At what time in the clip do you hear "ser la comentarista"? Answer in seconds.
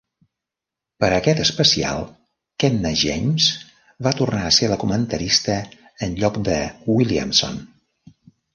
4.59-5.61